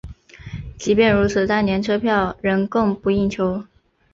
[0.79, 3.61] 即使如此当时车票仍供不应求。